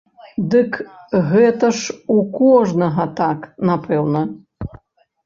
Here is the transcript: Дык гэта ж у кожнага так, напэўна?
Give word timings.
Дык 0.53 0.77
гэта 1.31 1.69
ж 1.79 1.95
у 2.13 2.15
кожнага 2.39 3.05
так, 3.21 3.39
напэўна? 3.71 4.21